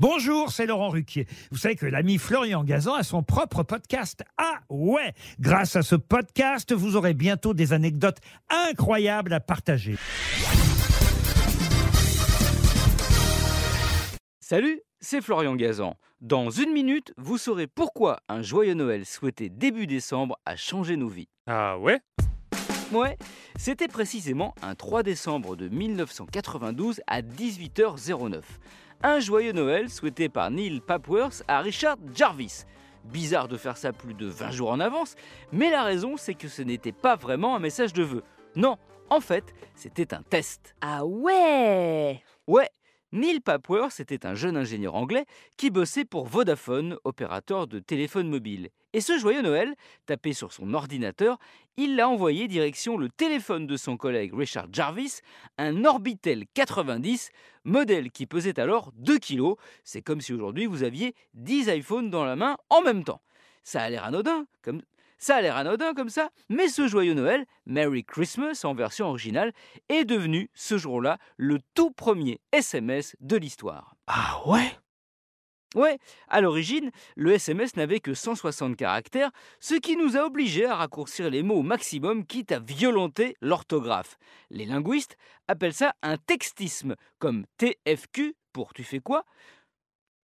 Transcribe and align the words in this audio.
Bonjour, 0.00 0.52
c'est 0.52 0.66
Laurent 0.66 0.90
Ruquier. 0.90 1.26
Vous 1.50 1.58
savez 1.58 1.74
que 1.74 1.84
l'ami 1.84 2.18
Florian 2.18 2.62
Gazan 2.62 2.94
a 2.94 3.02
son 3.02 3.24
propre 3.24 3.64
podcast. 3.64 4.22
Ah 4.36 4.60
ouais 4.70 5.12
Grâce 5.40 5.74
à 5.74 5.82
ce 5.82 5.96
podcast, 5.96 6.72
vous 6.72 6.94
aurez 6.94 7.14
bientôt 7.14 7.52
des 7.52 7.72
anecdotes 7.72 8.18
incroyables 8.48 9.32
à 9.32 9.40
partager. 9.40 9.96
Salut, 14.38 14.80
c'est 15.00 15.20
Florian 15.20 15.56
Gazan. 15.56 15.96
Dans 16.20 16.48
une 16.48 16.72
minute, 16.72 17.12
vous 17.16 17.36
saurez 17.36 17.66
pourquoi 17.66 18.20
un 18.28 18.40
joyeux 18.40 18.74
Noël 18.74 19.04
souhaité 19.04 19.48
début 19.48 19.88
décembre 19.88 20.38
a 20.46 20.54
changé 20.54 20.96
nos 20.96 21.08
vies. 21.08 21.28
Ah 21.48 21.76
ouais? 21.76 21.98
Ouais, 22.92 23.18
c'était 23.58 23.88
précisément 23.88 24.54
un 24.62 24.76
3 24.76 25.02
décembre 25.02 25.56
de 25.56 25.68
1992 25.68 27.00
à 27.08 27.20
18h09 27.20 28.42
un 29.02 29.20
joyeux 29.20 29.52
Noël 29.52 29.90
souhaité 29.90 30.28
par 30.28 30.50
Neil 30.50 30.80
Papworth 30.80 31.42
à 31.48 31.60
Richard 31.60 31.96
Jarvis. 32.14 32.64
Bizarre 33.04 33.48
de 33.48 33.56
faire 33.56 33.76
ça 33.76 33.92
plus 33.92 34.14
de 34.14 34.26
20 34.26 34.50
jours 34.50 34.70
en 34.70 34.80
avance, 34.80 35.14
mais 35.52 35.70
la 35.70 35.82
raison 35.82 36.16
c'est 36.16 36.34
que 36.34 36.48
ce 36.48 36.62
n'était 36.62 36.92
pas 36.92 37.16
vraiment 37.16 37.56
un 37.56 37.60
message 37.60 37.92
de 37.92 38.02
vœux. 38.02 38.24
Non, 38.56 38.76
en 39.10 39.20
fait, 39.20 39.54
c'était 39.74 40.12
un 40.14 40.22
test. 40.22 40.74
Ah 40.80 41.04
ouais 41.06 42.22
Ouais, 42.46 42.68
Neil 43.12 43.40
Papworth 43.40 44.00
était 44.00 44.26
un 44.26 44.34
jeune 44.34 44.56
ingénieur 44.56 44.94
anglais 44.94 45.24
qui 45.56 45.70
bossait 45.70 46.04
pour 46.04 46.26
Vodafone, 46.26 46.98
opérateur 47.04 47.66
de 47.66 47.78
téléphone 47.78 48.28
mobile. 48.28 48.68
Et 48.94 49.00
ce 49.00 49.18
joyeux 49.18 49.42
Noël, 49.42 49.74
tapé 50.06 50.32
sur 50.32 50.52
son 50.52 50.72
ordinateur, 50.72 51.38
il 51.76 51.94
l'a 51.94 52.08
envoyé 52.08 52.48
direction 52.48 52.96
le 52.96 53.10
téléphone 53.10 53.66
de 53.66 53.76
son 53.76 53.96
collègue 53.96 54.32
Richard 54.34 54.68
Jarvis, 54.72 55.20
un 55.58 55.84
Orbitel 55.84 56.44
90, 56.54 57.30
modèle 57.64 58.10
qui 58.10 58.26
pesait 58.26 58.58
alors 58.58 58.90
2 58.96 59.18
kg. 59.18 59.54
C'est 59.84 60.02
comme 60.02 60.20
si 60.22 60.32
aujourd'hui 60.32 60.66
vous 60.66 60.82
aviez 60.82 61.14
10 61.34 61.68
iPhones 61.68 62.08
dans 62.08 62.24
la 62.24 62.34
main 62.34 62.56
en 62.70 62.80
même 62.80 63.04
temps. 63.04 63.20
Ça 63.62 63.82
a 63.82 63.90
l'air 63.90 64.04
anodin, 64.04 64.46
comme 64.62 64.80
ça 65.18 65.36
a 65.36 65.40
l'air 65.42 65.56
anodin 65.56 65.94
comme 65.94 66.08
ça, 66.08 66.30
mais 66.48 66.68
ce 66.68 66.86
joyeux 66.86 67.12
Noël, 67.12 67.44
Merry 67.66 68.04
Christmas 68.04 68.62
en 68.64 68.72
version 68.72 69.08
originale, 69.08 69.52
est 69.88 70.04
devenu 70.04 70.48
ce 70.54 70.78
jour-là 70.78 71.18
le 71.36 71.58
tout 71.74 71.90
premier 71.90 72.40
SMS 72.52 73.16
de 73.20 73.36
l'histoire. 73.36 73.96
Ah 74.06 74.40
ouais? 74.46 74.70
Ouais, 75.74 75.98
à 76.28 76.40
l'origine, 76.40 76.90
le 77.14 77.32
SMS 77.32 77.76
n'avait 77.76 78.00
que 78.00 78.14
160 78.14 78.74
caractères, 78.74 79.30
ce 79.60 79.74
qui 79.74 79.96
nous 79.96 80.16
a 80.16 80.24
obligés 80.24 80.64
à 80.64 80.76
raccourcir 80.76 81.28
les 81.28 81.42
mots 81.42 81.56
au 81.58 81.62
maximum, 81.62 82.24
quitte 82.24 82.52
à 82.52 82.58
violenter 82.58 83.36
l'orthographe. 83.42 84.16
Les 84.48 84.64
linguistes 84.64 85.18
appellent 85.46 85.74
ça 85.74 85.94
un 86.02 86.16
textisme, 86.16 86.96
comme 87.18 87.44
TFQ 87.58 88.34
pour 88.54 88.72
tu 88.72 88.82
fais 88.82 89.00
quoi, 89.00 89.24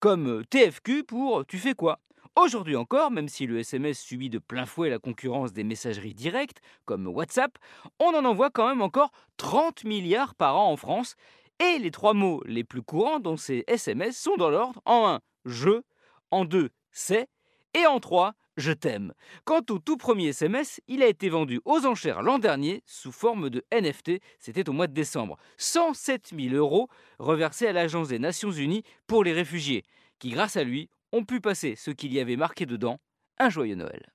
comme 0.00 0.42
TFQ 0.46 1.04
pour 1.04 1.44
tu 1.44 1.58
fais 1.58 1.74
quoi. 1.74 2.00
Aujourd'hui 2.34 2.76
encore, 2.76 3.10
même 3.10 3.28
si 3.28 3.46
le 3.46 3.58
SMS 3.58 3.98
subit 3.98 4.30
de 4.30 4.38
plein 4.38 4.66
fouet 4.66 4.90
la 4.90 4.98
concurrence 4.98 5.52
des 5.52 5.64
messageries 5.64 6.14
directes, 6.14 6.60
comme 6.86 7.06
WhatsApp, 7.06 7.58
on 7.98 8.14
en 8.14 8.24
envoie 8.24 8.50
quand 8.50 8.68
même 8.68 8.82
encore 8.82 9.10
30 9.36 9.84
milliards 9.84 10.34
par 10.34 10.56
an 10.56 10.70
en 10.70 10.76
France. 10.76 11.14
Et 11.58 11.78
les 11.78 11.90
trois 11.90 12.14
mots 12.14 12.42
les 12.44 12.64
plus 12.64 12.82
courants 12.82 13.18
dans 13.18 13.36
ces 13.36 13.64
SMS 13.66 14.18
sont 14.18 14.36
dans 14.36 14.50
l'ordre 14.50 14.82
en 14.84 15.08
1, 15.08 15.20
je, 15.46 15.82
en 16.30 16.44
2, 16.44 16.70
c'est, 16.92 17.28
et 17.74 17.86
en 17.86 17.98
3, 17.98 18.34
je 18.56 18.72
t'aime. 18.72 19.12
Quant 19.44 19.62
au 19.70 19.78
tout 19.78 19.96
premier 19.96 20.28
SMS, 20.28 20.80
il 20.88 21.02
a 21.02 21.06
été 21.06 21.28
vendu 21.28 21.60
aux 21.64 21.86
enchères 21.86 22.22
l'an 22.22 22.38
dernier 22.38 22.82
sous 22.86 23.12
forme 23.12 23.50
de 23.50 23.64
NFT, 23.72 24.20
c'était 24.38 24.68
au 24.68 24.72
mois 24.72 24.86
de 24.86 24.94
décembre. 24.94 25.36
107 25.58 26.32
000 26.38 26.54
euros 26.54 26.88
reversés 27.18 27.66
à 27.66 27.72
l'Agence 27.72 28.08
des 28.08 28.18
Nations 28.18 28.50
Unies 28.50 28.82
pour 29.06 29.24
les 29.24 29.32
réfugiés, 29.32 29.84
qui 30.18 30.30
grâce 30.30 30.56
à 30.56 30.64
lui 30.64 30.88
ont 31.12 31.24
pu 31.24 31.40
passer 31.40 31.74
ce 31.76 31.90
qu'il 31.90 32.12
y 32.12 32.20
avait 32.20 32.36
marqué 32.36 32.66
dedans, 32.66 32.98
un 33.38 33.50
joyeux 33.50 33.76
Noël. 33.76 34.12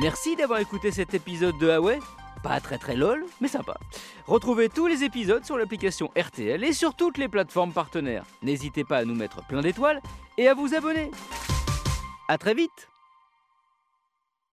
Merci 0.00 0.36
d'avoir 0.36 0.58
écouté 0.58 0.90
cet 0.90 1.14
épisode 1.14 1.58
de 1.58 1.66
Huawei. 1.66 1.98
Pas 2.46 2.60
très 2.60 2.78
très 2.78 2.94
lol, 2.94 3.24
mais 3.40 3.48
sympa. 3.48 3.76
Retrouvez 4.28 4.68
tous 4.68 4.86
les 4.86 5.02
épisodes 5.02 5.44
sur 5.44 5.58
l'application 5.58 6.12
RTL 6.16 6.62
et 6.62 6.72
sur 6.72 6.94
toutes 6.94 7.18
les 7.18 7.26
plateformes 7.26 7.72
partenaires. 7.72 8.24
N'hésitez 8.40 8.84
pas 8.84 8.98
à 8.98 9.04
nous 9.04 9.16
mettre 9.16 9.44
plein 9.48 9.62
d'étoiles 9.62 10.00
et 10.38 10.46
à 10.46 10.54
vous 10.54 10.72
abonner. 10.72 11.10
A 12.28 12.38
très 12.38 12.54
vite 12.54 12.88